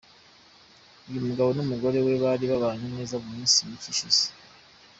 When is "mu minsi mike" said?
3.23-3.87